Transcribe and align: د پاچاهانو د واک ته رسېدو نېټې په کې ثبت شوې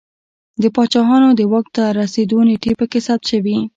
د 0.61 0.63
پاچاهانو 0.75 1.29
د 1.35 1.41
واک 1.51 1.67
ته 1.75 1.83
رسېدو 1.99 2.39
نېټې 2.47 2.71
په 2.79 2.85
کې 2.91 2.99
ثبت 3.05 3.23
شوې 3.31 3.57